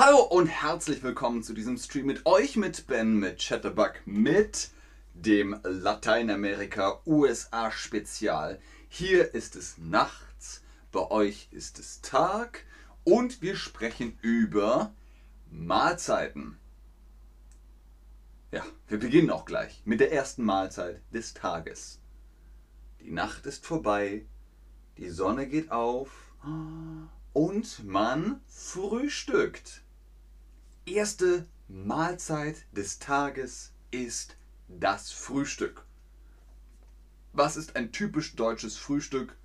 [0.00, 4.70] Hallo und herzlich willkommen zu diesem Stream mit euch, mit Ben, mit Chatterbug, mit
[5.12, 8.60] dem Lateinamerika USA Spezial.
[8.88, 10.62] Hier ist es nachts,
[10.92, 12.64] bei euch ist es Tag
[13.02, 14.94] und wir sprechen über
[15.50, 16.60] Mahlzeiten.
[18.52, 21.98] Ja, wir beginnen auch gleich mit der ersten Mahlzeit des Tages.
[23.00, 24.26] Die Nacht ist vorbei,
[24.96, 26.36] die Sonne geht auf
[27.32, 29.82] und man frühstückt
[30.94, 34.36] erste Mahlzeit des Tages ist
[34.68, 35.84] das Frühstück.
[37.32, 39.36] Was ist ein typisch deutsches Frühstück?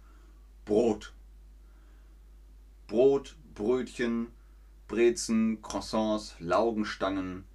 [0.65, 1.13] Brot.
[2.87, 4.27] Brot, Brötchen,
[4.87, 7.45] Brezen, Croissants, Laugenstangen,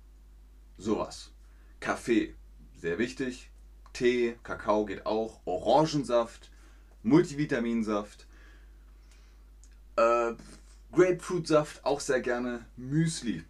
[0.76, 1.32] sowas.
[1.80, 2.34] Kaffee,
[2.80, 3.50] sehr wichtig.
[3.92, 5.40] Tee, Kakao geht auch.
[5.44, 6.50] Orangensaft,
[7.02, 8.26] Multivitaminsaft.
[9.96, 10.34] Äh,
[10.92, 12.64] Grapefruitsaft auch sehr gerne.
[12.76, 13.44] Müsli,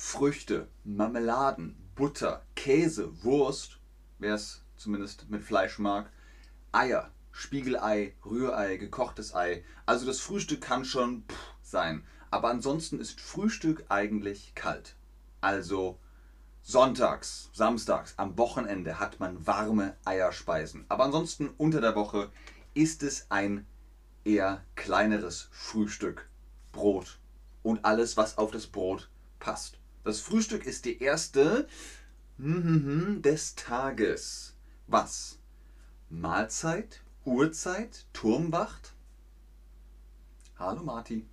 [0.00, 3.80] Früchte, Marmeladen, Butter, Käse, Wurst,
[4.20, 6.10] wer es zumindest mit Fleisch mag,
[6.70, 9.64] Eier, Spiegelei, Rührei, gekochtes Ei.
[9.86, 12.04] Also das Frühstück kann schon pff, sein.
[12.30, 14.94] Aber ansonsten ist Frühstück eigentlich kalt.
[15.40, 15.98] Also
[16.62, 20.86] sonntags, samstags, am Wochenende hat man warme Eierspeisen.
[20.88, 22.30] Aber ansonsten unter der Woche
[22.72, 23.66] ist es ein
[24.24, 26.30] eher kleineres Frühstück.
[26.70, 27.18] Brot
[27.64, 29.78] und alles, was auf das Brot passt.
[30.08, 31.68] Das Frühstück ist die erste
[32.38, 34.54] des Tages.
[34.86, 35.38] Was?
[36.08, 38.94] Mahlzeit, Uhrzeit, Turmwacht?
[40.58, 41.26] Hallo Marti.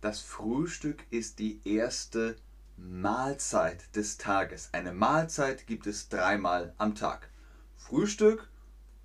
[0.00, 2.36] Das Frühstück ist die erste
[2.78, 4.70] Mahlzeit des Tages.
[4.72, 7.28] Eine Mahlzeit gibt es dreimal am Tag.
[7.76, 8.48] Frühstück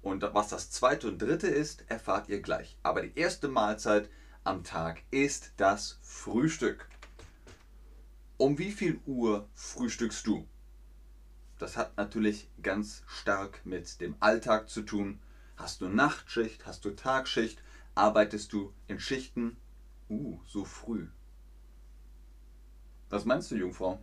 [0.02, 2.78] und was das zweite und dritte ist, erfahrt ihr gleich.
[2.82, 4.10] Aber die erste Mahlzeit
[4.46, 6.88] am Tag ist das Frühstück.
[8.40, 10.48] Um wie viel Uhr frühstückst du?
[11.58, 15.20] Das hat natürlich ganz stark mit dem Alltag zu tun.
[15.56, 17.64] Hast du Nachtschicht, hast du Tagschicht,
[17.96, 19.58] arbeitest du in Schichten?
[20.08, 21.08] Uh, so früh.
[23.10, 24.00] Was meinst du, Jungfrau?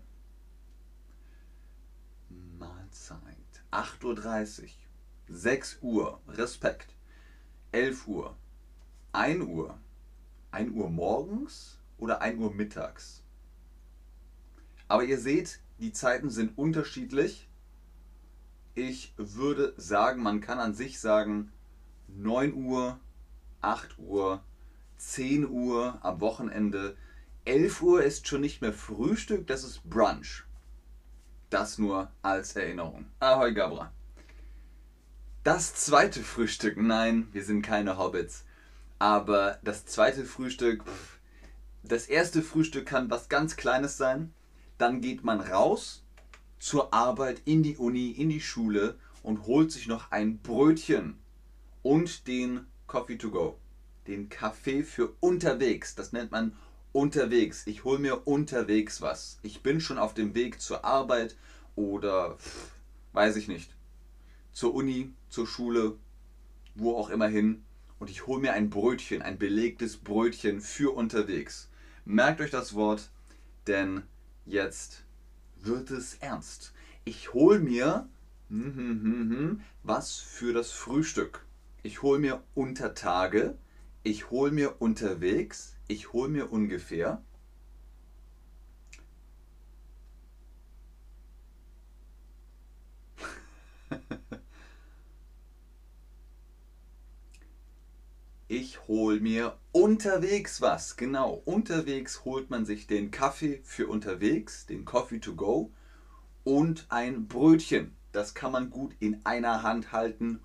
[2.58, 3.20] Mahlzeit.
[3.70, 4.68] 8.30 Uhr.
[5.28, 6.20] 6 Uhr.
[6.26, 6.96] Respekt.
[7.70, 8.36] 11 Uhr.
[9.12, 9.78] 1 Uhr.
[10.50, 13.23] 1 Uhr morgens oder 1 Uhr mittags?
[14.88, 17.48] Aber ihr seht, die Zeiten sind unterschiedlich.
[18.74, 21.52] Ich würde sagen, man kann an sich sagen
[22.08, 22.98] 9 Uhr,
[23.60, 24.42] 8 Uhr,
[24.98, 26.96] 10 Uhr am Wochenende.
[27.44, 30.44] 11 Uhr ist schon nicht mehr Frühstück, das ist Brunch.
[31.50, 33.06] Das nur als Erinnerung.
[33.20, 33.92] Ahoi Gabra.
[35.44, 38.44] Das zweite Frühstück, nein, wir sind keine Hobbits.
[38.98, 40.84] Aber das zweite Frühstück,
[41.82, 44.32] das erste Frühstück kann was ganz Kleines sein
[44.78, 46.04] dann geht man raus
[46.58, 51.18] zur Arbeit, in die Uni, in die Schule und holt sich noch ein Brötchen
[51.82, 53.58] und den Coffee to go.
[54.06, 55.94] Den Kaffee für unterwegs.
[55.94, 56.56] Das nennt man
[56.92, 57.66] unterwegs.
[57.66, 59.38] Ich hole mir unterwegs was.
[59.42, 61.36] Ich bin schon auf dem Weg zur Arbeit
[61.74, 62.70] oder pff,
[63.12, 63.74] weiß ich nicht.
[64.52, 65.98] Zur Uni, zur Schule,
[66.74, 67.64] wo auch immer hin.
[67.98, 71.70] Und ich hole mir ein Brötchen, ein belegtes Brötchen für unterwegs.
[72.04, 73.10] Merkt euch das Wort,
[73.66, 74.02] denn
[74.44, 75.04] jetzt
[75.56, 76.72] wird es ernst.
[77.04, 78.08] Ich hole mir
[78.48, 81.44] hm, hm, hm, was für das Frühstück.
[81.82, 83.56] Ich hole mir unter Tage,
[84.02, 87.22] ich hole mir unterwegs, ich hole mir ungefähr.
[98.88, 100.96] Hole mir unterwegs was.
[100.96, 105.72] Genau, unterwegs holt man sich den Kaffee für unterwegs, den Coffee to go
[106.44, 107.96] und ein Brötchen.
[108.12, 110.40] Das kann man gut in einer Hand halten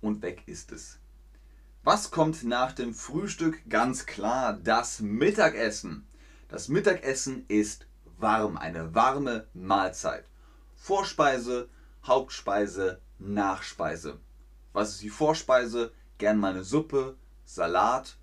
[0.00, 0.98] und weg ist es.
[1.84, 3.62] Was kommt nach dem Frühstück?
[3.68, 6.06] Ganz klar, das Mittagessen.
[6.48, 7.86] Das Mittagessen ist
[8.18, 10.24] warm, eine warme Mahlzeit.
[10.74, 11.68] Vorspeise,
[12.04, 14.18] Hauptspeise, Nachspeise.
[14.72, 15.92] Was ist die Vorspeise?
[16.18, 17.16] gern mal eine Suppe,
[17.46, 18.16] Salat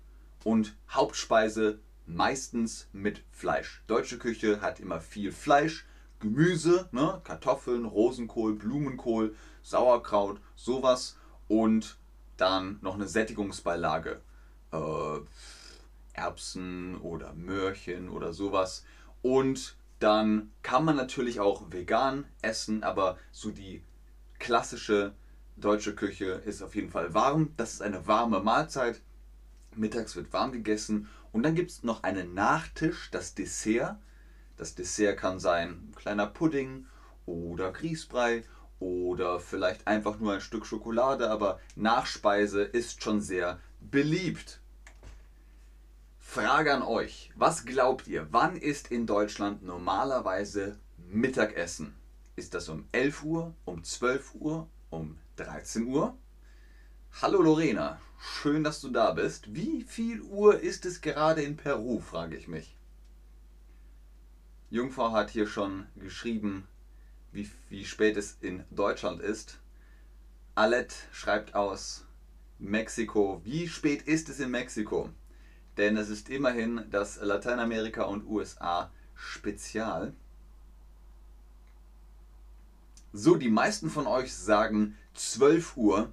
[0.44, 3.82] und Hauptspeise meistens mit Fleisch.
[3.86, 5.86] Deutsche Küche hat immer viel Fleisch,
[6.20, 7.20] Gemüse, ne?
[7.24, 11.16] Kartoffeln, Rosenkohl, Blumenkohl, Sauerkraut, sowas
[11.48, 11.96] und
[12.36, 14.20] dann noch eine Sättigungsbeilage.
[14.72, 15.20] Äh,
[16.12, 18.84] Erbsen oder Möhrchen oder sowas.
[19.22, 23.82] Und dann kann man natürlich auch vegan essen, aber so die
[24.38, 25.14] klassische
[25.56, 27.52] Deutsche Küche ist auf jeden Fall warm.
[27.56, 29.00] Das ist eine warme Mahlzeit.
[29.76, 33.96] Mittags wird warm gegessen Und dann gibt es noch einen Nachtisch, das Dessert.
[34.56, 36.86] Das Dessert kann sein ein kleiner Pudding
[37.26, 38.44] oder Grießbrei
[38.78, 44.60] oder vielleicht einfach nur ein Stück Schokolade, aber Nachspeise ist schon sehr beliebt.
[46.18, 51.94] Frage an euch, was glaubt ihr, wann ist in Deutschland normalerweise Mittagessen?
[52.36, 56.16] Ist das um 11 Uhr, um 12 Uhr, um 13 Uhr?
[57.22, 59.54] Hallo Lorena, schön, dass du da bist.
[59.54, 62.76] Wie viel Uhr ist es gerade in Peru, frage ich mich.
[64.68, 66.66] Jungfrau hat hier schon geschrieben,
[67.30, 69.60] wie, wie spät es in Deutschland ist.
[70.56, 72.04] Alet schreibt aus
[72.58, 73.40] Mexiko.
[73.44, 75.08] Wie spät ist es in Mexiko?
[75.76, 80.14] Denn es ist immerhin das Lateinamerika und USA Spezial.
[83.12, 86.12] So, die meisten von euch sagen 12 Uhr.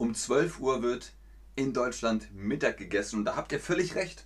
[0.00, 1.12] Um 12 Uhr wird
[1.56, 4.24] in Deutschland Mittag gegessen und da habt ihr völlig recht.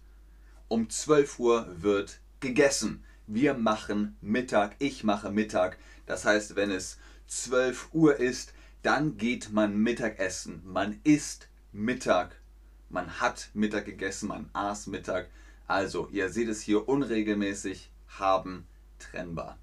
[0.69, 5.79] Um 12 Uhr wird gegessen wir machen Mittag, ich mache Mittag.
[6.06, 10.62] Das heißt, wenn es 12 Uhr ist, dann geht man Mittagessen.
[10.65, 12.41] Man isst Mittag.
[12.88, 15.29] Man hat Mittag gegessen, man aß Mittag.
[15.67, 18.69] Also, ihr seht es hier unregelmäßig, haben
[19.00, 19.59] trennbar.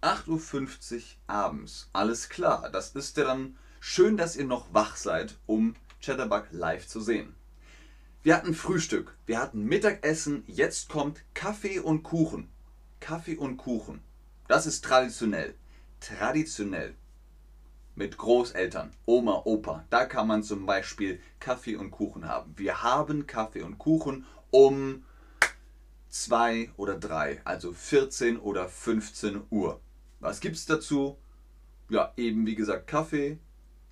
[0.00, 1.90] 8.50 Uhr abends.
[1.92, 6.86] Alles klar, das ist ja dann schön, dass ihr noch wach seid, um Chatterbug live
[6.86, 7.34] zu sehen.
[8.22, 12.48] Wir hatten Frühstück, wir hatten Mittagessen, jetzt kommt Kaffee und Kuchen.
[13.00, 14.00] Kaffee und Kuchen.
[14.46, 15.56] Das ist traditionell.
[15.98, 16.94] Traditionell.
[17.96, 19.84] Mit Großeltern, Oma, Opa.
[19.90, 22.54] Da kann man zum Beispiel Kaffee und Kuchen haben.
[22.56, 25.04] Wir haben Kaffee und Kuchen um
[26.08, 29.80] 2 oder 3, also 14 oder 15 Uhr.
[30.20, 31.18] Was gibt es dazu?
[31.88, 33.40] Ja, eben wie gesagt Kaffee,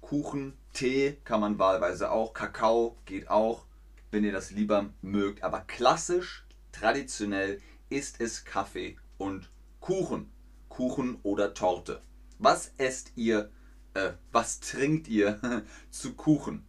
[0.00, 3.66] Kuchen, Tee kann man wahlweise auch, Kakao geht auch
[4.10, 5.42] wenn ihr das lieber mögt.
[5.42, 9.50] Aber klassisch, traditionell ist es Kaffee und
[9.80, 10.30] Kuchen.
[10.68, 12.02] Kuchen oder Torte.
[12.38, 13.50] Was esst ihr,
[13.94, 15.40] äh, was trinkt ihr
[15.90, 16.64] zu Kuchen?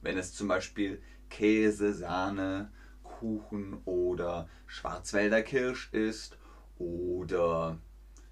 [0.00, 2.70] Wenn es zum Beispiel Käse, Sahne,
[3.02, 6.38] Kuchen oder Schwarzwälder Kirsch ist
[6.78, 7.78] oder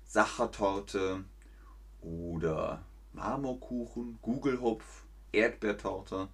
[0.04, 1.24] Sachertorte
[2.00, 6.28] oder Marmorkuchen, Gugelhupf, Erdbeertorte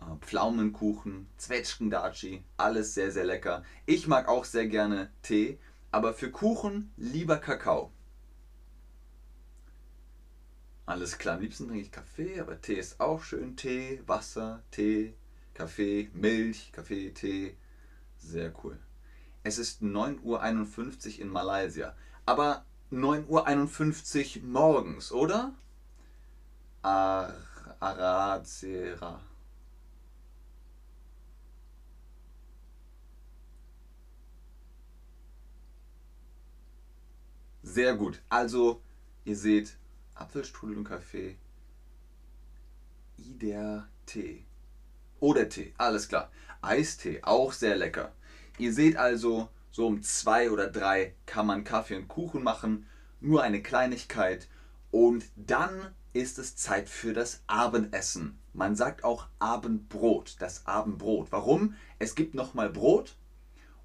[0.00, 3.64] äh, Pflaumenkuchen, Zwetschgendatschi, alles sehr, sehr lecker.
[3.86, 5.58] Ich mag auch sehr gerne Tee,
[5.90, 7.92] aber für Kuchen lieber Kakao.
[10.84, 13.56] Alles klar, am liebsten trinke ich Kaffee, aber Tee ist auch schön.
[13.56, 15.14] Tee, Wasser, Tee,
[15.54, 17.56] Kaffee, Milch, Kaffee, Tee.
[18.18, 18.78] Sehr cool.
[19.44, 20.22] Es ist 9.51
[21.16, 21.94] Uhr in Malaysia.
[22.26, 25.54] Aber 9.51 Uhr morgens, oder?
[26.82, 27.34] Ar
[27.80, 29.20] Arazera.
[37.62, 38.20] Sehr gut.
[38.28, 38.82] Also,
[39.24, 39.78] ihr seht,
[40.14, 41.36] Apfelstrudel und Kaffee.
[43.16, 44.44] Ider Tee.
[45.20, 46.30] Oder Tee, alles klar.
[46.60, 48.12] Eistee, auch sehr lecker.
[48.58, 52.86] Ihr seht also, so um zwei oder drei kann man Kaffee und Kuchen machen.
[53.20, 54.48] Nur eine Kleinigkeit.
[54.90, 58.38] Und dann ist es Zeit für das Abendessen.
[58.52, 61.32] Man sagt auch Abendbrot, das Abendbrot.
[61.32, 61.74] Warum?
[61.98, 63.16] Es gibt nochmal Brot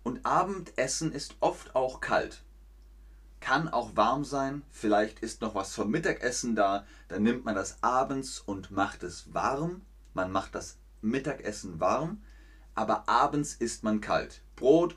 [0.04, 2.44] und Abendessen ist oft auch kalt
[3.40, 4.64] kann auch warm sein.
[4.70, 6.86] Vielleicht ist noch was vom Mittagessen da.
[7.08, 9.82] Dann nimmt man das abends und macht es warm.
[10.14, 12.24] Man macht das Mittagessen warm,
[12.76, 14.42] aber abends isst man kalt.
[14.56, 14.96] Brot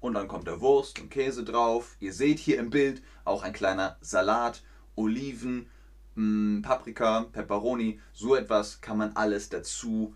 [0.00, 1.96] und dann kommt der Wurst und Käse drauf.
[2.00, 4.62] Ihr seht hier im Bild auch ein kleiner Salat,
[4.94, 5.70] Oliven,
[6.14, 8.00] mm, Paprika, Peperoni.
[8.12, 10.14] So etwas kann man alles dazu.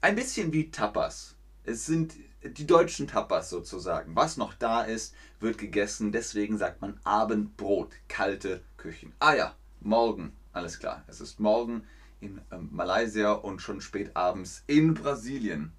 [0.00, 1.36] Ein bisschen wie Tapas.
[1.64, 4.16] Es sind die deutschen Tapas sozusagen.
[4.16, 6.12] Was noch da ist, wird gegessen.
[6.12, 9.12] Deswegen sagt man Abendbrot, kalte Küchen.
[9.18, 11.04] Ah ja, morgen, alles klar.
[11.06, 11.84] Es ist morgen
[12.20, 15.72] in ähm, Malaysia und schon spät abends in Brasilien.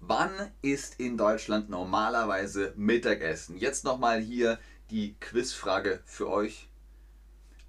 [0.00, 0.30] Wann
[0.62, 3.56] ist in Deutschland normalerweise Mittagessen?
[3.56, 4.58] Jetzt nochmal hier
[4.90, 6.67] die Quizfrage für euch.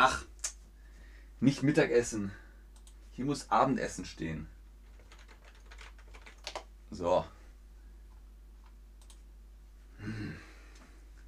[0.02, 0.24] Ach,
[1.42, 2.32] nicht Mittagessen.
[3.12, 4.48] Hier muss Abendessen stehen.
[6.90, 7.26] So.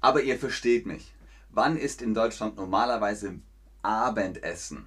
[0.00, 1.12] Aber ihr versteht mich.
[1.50, 3.40] Wann ist in Deutschland normalerweise
[3.82, 4.86] Abendessen?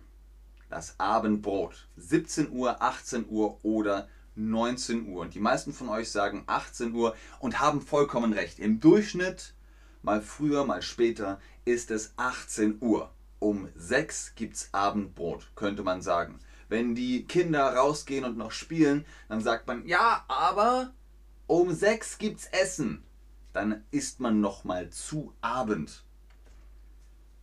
[0.72, 1.88] Das Abendbrot.
[1.96, 5.22] 17 Uhr, 18 Uhr oder 19 Uhr.
[5.22, 8.58] Und die meisten von euch sagen 18 Uhr und haben vollkommen recht.
[8.58, 9.54] Im Durchschnitt,
[10.02, 13.12] mal früher, mal später, ist es 18 Uhr.
[13.40, 16.40] Um 6 gibt es Abendbrot, könnte man sagen.
[16.70, 20.94] wenn die Kinder rausgehen und noch spielen, dann sagt man, ja, aber
[21.48, 23.04] um sechs gibt's Essen.
[23.54, 26.04] Dann isst man noch mal zu Abend.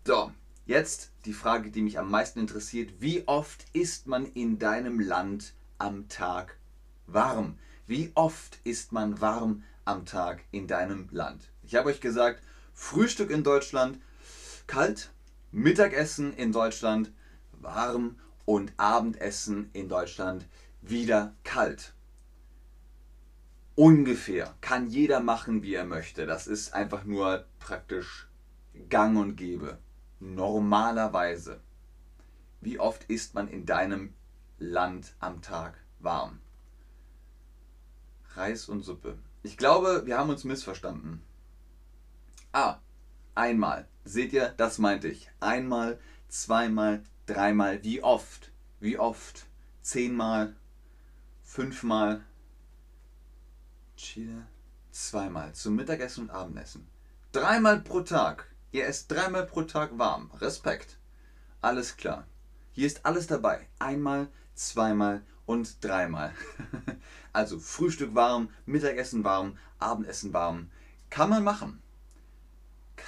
[0.06, 0.32] So,
[0.66, 2.94] jetzt die Frage, die mich am meisten interessiert.
[2.98, 6.58] Wie oft isst man in deinem Land am Tag
[7.06, 7.58] warm?
[7.86, 11.50] Wie oft isst man warm am Tag in deinem Land?
[11.62, 12.42] Ich habe euch gesagt,
[12.74, 14.00] Frühstück in Deutschland
[14.66, 15.10] kalt,
[15.52, 17.12] Mittagessen in Deutschland
[17.52, 20.46] warm und Abendessen in Deutschland
[20.80, 21.92] wieder kalt.
[23.74, 24.54] Ungefähr.
[24.62, 26.26] Kann jeder machen, wie er möchte.
[26.26, 28.28] Das ist einfach nur praktisch
[28.88, 29.78] gang und gäbe.
[30.20, 31.60] Normalerweise.
[32.62, 34.14] Wie oft isst man in deinem
[34.58, 36.40] Land am Tag warm?
[38.34, 39.18] Reis und Suppe.
[39.42, 41.22] Ich glaube, wir haben uns missverstanden.
[42.52, 42.78] Ah,
[43.34, 43.86] einmal.
[44.04, 45.30] Seht ihr, das meinte ich.
[45.40, 47.82] Einmal, zweimal, dreimal.
[47.84, 48.50] Wie oft?
[48.80, 49.46] Wie oft?
[49.82, 50.54] Zehnmal,
[51.42, 52.24] fünfmal,
[53.96, 54.46] Chile,
[54.90, 55.52] zweimal.
[55.54, 56.88] Zum Mittagessen und Abendessen.
[57.32, 58.46] Dreimal pro Tag.
[58.72, 60.30] Ihr esst dreimal pro Tag warm.
[60.40, 60.98] Respekt.
[61.60, 62.26] Alles klar.
[62.72, 63.68] Hier ist alles dabei.
[63.78, 66.32] Einmal, zweimal und dreimal.
[67.32, 70.70] also Frühstück warm, Mittagessen warm, Abendessen warm.
[71.10, 71.81] Kann man machen.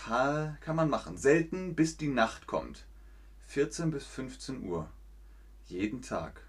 [0.02, 1.16] Kann, kann man machen.
[1.16, 2.84] Selten bis die Nacht kommt.
[3.46, 4.88] 14 bis 15 Uhr.
[5.66, 6.42] Jeden Tag.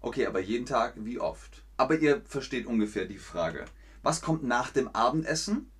[0.00, 1.62] Okay, aber jeden Tag wie oft?
[1.76, 3.64] Aber ihr versteht ungefähr die Frage.
[4.02, 5.70] Was kommt nach dem Abendessen?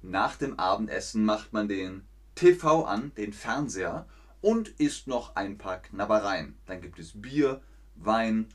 [0.00, 4.06] Nach dem Abendessen macht man den TV an, den Fernseher
[4.40, 6.56] und isst noch ein paar Knabbereien.
[6.66, 7.60] Dann gibt es Bier,
[7.96, 8.48] Wein,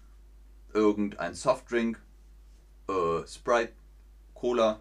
[0.74, 2.02] irgendein Softdrink,
[2.88, 3.74] äh, Sprite,
[4.34, 4.80] Cola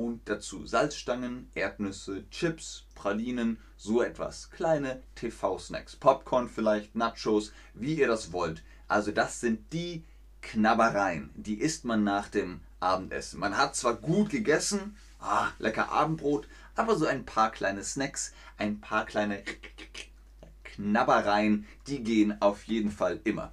[0.00, 4.50] und dazu Salzstangen, Erdnüsse, Chips, Pralinen, so etwas.
[4.50, 8.62] Kleine TV-Snacks, Popcorn vielleicht, Nachos, wie ihr das wollt.
[8.88, 10.04] Also das sind die
[10.40, 13.40] Knabbereien, die isst man nach dem Abendessen.
[13.40, 18.80] Man hat zwar gut gegessen, ah, lecker Abendbrot, aber so ein paar kleine Snacks, ein
[18.80, 19.42] paar kleine
[20.64, 23.52] Knabbereien, die gehen auf jeden Fall immer.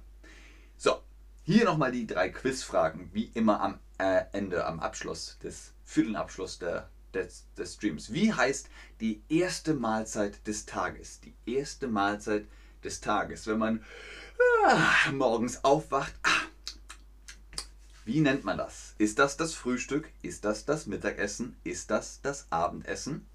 [0.78, 1.02] So,
[1.48, 6.14] hier nochmal die drei Quizfragen, wie immer am äh, Ende, am Abschluss des, für den
[6.14, 8.12] Abschluss der, des, des Streams.
[8.12, 8.68] Wie heißt
[9.00, 11.20] die erste Mahlzeit des Tages?
[11.20, 12.46] Die erste Mahlzeit
[12.84, 13.82] des Tages, wenn man
[14.66, 16.12] ah, morgens aufwacht.
[16.22, 16.48] Ah,
[18.04, 18.94] wie nennt man das?
[18.98, 20.10] Ist das das Frühstück?
[20.20, 21.56] Ist das das Mittagessen?
[21.64, 23.26] Ist das das Abendessen?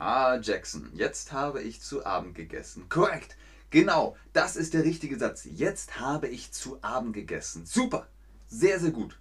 [0.00, 2.88] Ah, Jackson, jetzt habe ich zu Abend gegessen.
[2.88, 3.36] Korrekt.
[3.70, 5.44] Genau, das ist der richtige Satz.
[5.44, 7.66] Jetzt habe ich zu Abend gegessen.
[7.66, 8.08] Super.
[8.46, 9.18] Sehr, sehr gut.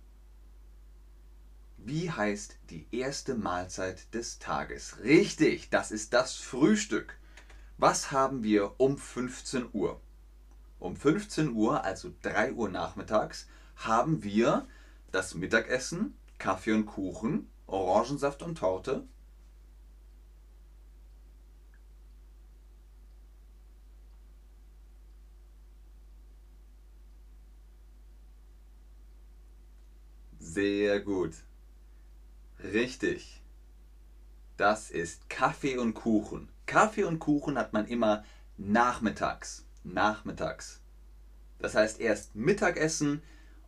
[1.78, 5.00] Wie heißt die erste Mahlzeit des Tages?
[5.04, 7.18] Richtig, das ist das Frühstück.
[7.78, 10.02] Was haben wir um 15 Uhr?
[10.80, 14.68] Um 15 Uhr, also 3 Uhr nachmittags, haben wir
[15.12, 19.06] das Mittagessen, Kaffee und Kuchen, Orangensaft und Torte,
[30.58, 31.36] Sehr gut.
[32.64, 33.44] Richtig.
[34.58, 36.50] Das ist Kaffee und Kuchen.
[36.66, 38.26] Kaffee und Kuchen hat man immer
[38.58, 39.66] nachmittags.
[39.84, 40.82] Nachmittags.
[41.60, 43.22] Das heißt erst Mittagessen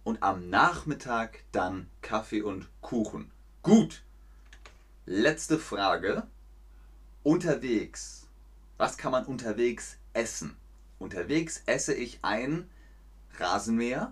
[0.04, 3.30] und am Nachmittag dann Kaffee und Kuchen.
[3.62, 4.02] Gut.
[5.06, 6.24] Letzte Frage.
[7.22, 8.26] Unterwegs.
[8.78, 10.58] Was kann man unterwegs essen?
[10.98, 12.68] Unterwegs esse ich ein
[13.38, 14.12] Rasenmäher,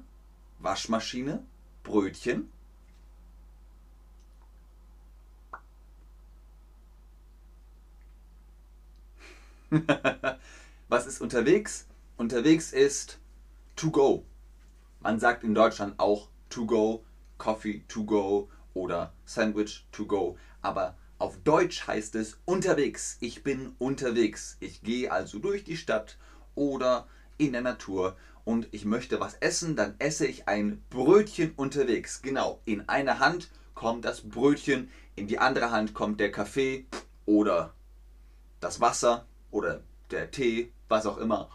[0.59, 1.43] Waschmaschine,
[1.81, 2.51] Brötchen,
[10.87, 11.87] Was ist unterwegs?
[12.17, 13.19] Unterwegs ist
[13.75, 14.25] to go.
[15.01, 17.03] Man sagt in Deutschland auch to go,
[17.37, 20.37] Coffee to go oder Sandwich to go.
[20.61, 23.17] Aber auf Deutsch heißt es unterwegs.
[23.19, 24.57] Ich bin unterwegs.
[24.59, 26.17] Ich gehe also durch die Stadt
[26.55, 27.07] oder
[27.37, 32.21] in der Natur und ich möchte was essen, dann esse ich ein Brötchen unterwegs.
[32.21, 36.85] Genau, in einer Hand kommt das Brötchen, in die andere Hand kommt der Kaffee
[37.25, 37.73] oder
[38.61, 39.25] das Wasser
[39.57, 41.49] oder der Tee, was auch immer.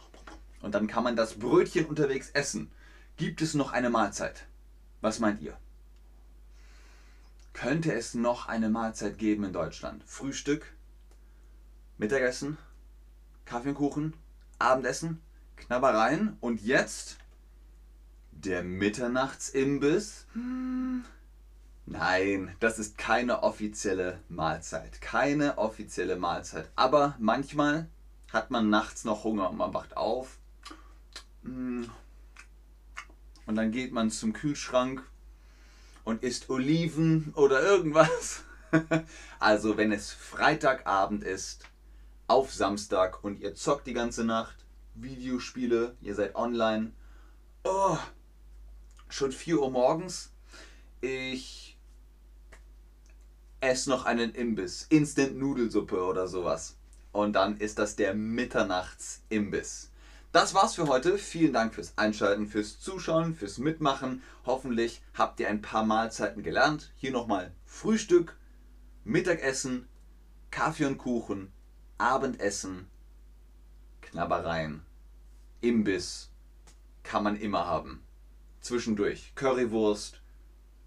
[0.61, 2.71] Und dann kann man das Brötchen unterwegs essen.
[3.17, 4.47] Gibt es noch eine Mahlzeit?
[5.01, 5.57] Was meint ihr?
[7.53, 10.03] Könnte es noch eine Mahlzeit geben in Deutschland?
[10.05, 10.67] Frühstück,
[11.97, 12.59] Mittagessen,
[13.45, 14.15] Kaffee und Kuchen,
[14.59, 15.21] Abendessen,
[15.57, 17.19] Knabbereien und jetzt
[18.33, 20.27] der Mitternachtsimbiss?
[20.33, 21.05] Hm.
[21.87, 25.01] Nein, das ist keine offizielle Mahlzeit.
[25.01, 26.71] Keine offizielle Mahlzeit.
[26.77, 27.89] Aber manchmal
[28.33, 30.39] hat man nachts noch Hunger und man wacht auf.
[31.43, 31.85] Mm.
[33.47, 35.03] Und dann geht man zum Kühlschrank
[36.05, 38.45] und isst Oliven oder irgendwas.
[39.39, 41.65] also wenn es Freitagabend ist,
[42.29, 46.93] auf Samstag und ihr zockt die ganze Nacht, Videospiele, ihr seid online.
[47.65, 47.99] Oh,
[49.09, 50.33] schon 4 Uhr morgens.
[51.01, 51.72] Ich
[53.63, 56.77] esse noch einen Imbiss, Instant Nudelsuppe oder sowas.
[57.13, 59.91] Und dann ist das der Mitternachts-Imbiss.
[60.33, 61.19] Das war's für heute.
[61.19, 64.23] Vielen Dank fürs Einschalten, fürs Zuschauen, fürs Mitmachen.
[64.47, 66.91] Hoffentlich habt ihr ein paar Mahlzeiten gelernt.
[66.97, 68.37] Hier nochmal Frühstück,
[69.05, 69.89] Mittagessen,
[70.51, 71.53] Kaffee und Kuchen,
[71.99, 72.89] Abendessen,
[74.01, 74.83] Knabbereien,
[75.61, 76.31] Imbiss
[77.03, 78.03] kann man immer haben.
[78.61, 80.21] Zwischendurch Currywurst,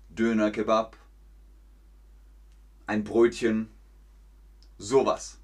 [0.10, 0.98] Döner Kebab,
[2.88, 3.70] ein Brötchen,
[4.78, 5.40] sowas.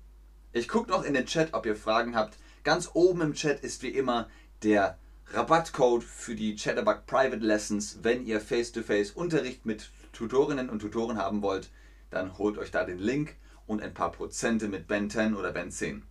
[0.53, 2.37] Ich gucke noch in den Chat, ob ihr Fragen habt.
[2.63, 4.29] Ganz oben im Chat ist wie immer
[4.63, 4.97] der
[5.33, 7.99] Rabattcode für die Chatterbug Private Lessons.
[8.03, 11.69] Wenn ihr Face-to-Face -face Unterricht mit Tutorinnen und Tutoren haben wollt,
[12.09, 15.71] dann holt euch da den Link und ein paar Prozente mit Ben 10 oder Ben
[15.71, 16.03] 10.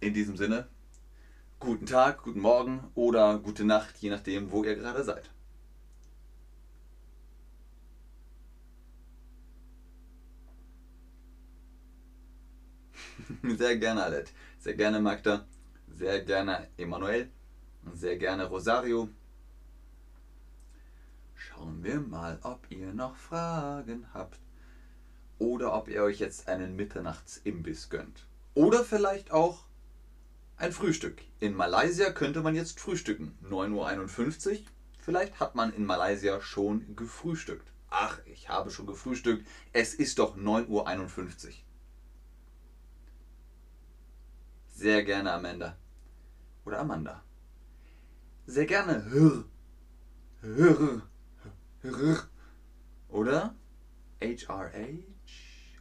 [0.00, 0.66] In diesem Sinne,
[1.60, 5.30] guten Tag, guten Morgen oder gute Nacht, je nachdem, wo ihr gerade seid.
[13.58, 14.32] Sehr gerne, Alet.
[14.58, 15.46] Sehr gerne, Magda.
[15.94, 17.30] Sehr gerne, Emanuel.
[17.92, 19.08] Sehr gerne, Rosario.
[21.34, 24.38] Schauen wir mal, ob ihr noch Fragen habt.
[25.38, 28.26] Oder ob ihr euch jetzt einen Mitternachtsimbiss gönnt.
[28.54, 29.64] Oder vielleicht auch
[30.56, 31.22] ein Frühstück.
[31.40, 33.36] In Malaysia könnte man jetzt frühstücken.
[33.44, 34.58] 9.51 Uhr.
[34.98, 37.70] Vielleicht hat man in Malaysia schon gefrühstückt.
[37.90, 39.46] Ach, ich habe schon gefrühstückt.
[39.72, 41.52] Es ist doch 9.51 Uhr.
[44.76, 45.74] Sehr gerne Amanda.
[46.66, 47.24] Oder Amanda.
[48.44, 49.44] Sehr gerne Hör.
[50.42, 51.02] Hör.
[51.80, 52.28] Hör.
[53.08, 53.54] Oder
[54.20, 55.02] HRH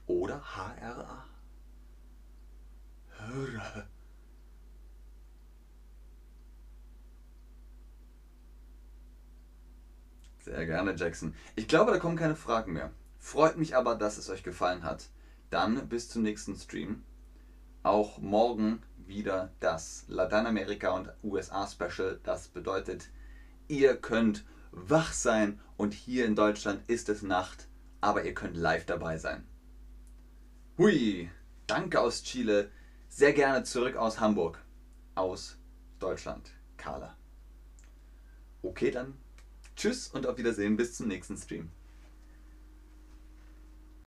[0.08, 1.26] oder HRA.
[3.10, 3.88] Hör.
[10.40, 11.36] Sehr gerne, Jackson.
[11.58, 12.94] Ich glaube, da kommen keine Fragen mehr.
[13.20, 15.10] Freut mich aber, dass es euch gefallen hat.
[15.50, 17.04] Dann bis zum nächsten Stream
[17.86, 22.20] auch morgen wieder das Lateinamerika und USA Special.
[22.24, 23.10] Das bedeutet,
[23.68, 27.68] ihr könnt wach sein und hier in Deutschland ist es Nacht,
[28.02, 29.48] aber ihr könnt live dabei sein.
[30.78, 31.30] Hui,
[31.68, 32.72] danke aus Chile,
[33.08, 34.60] sehr gerne zurück aus Hamburg,
[35.14, 35.58] aus
[36.00, 37.16] Deutschland, Carla.
[38.64, 39.14] Okay, dann
[39.76, 41.70] tschüss und auf Wiedersehen bis zum nächsten Stream.